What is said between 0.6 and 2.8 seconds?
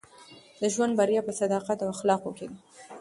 د ژوند بریا په صداقت او اخلاقو کښي ده.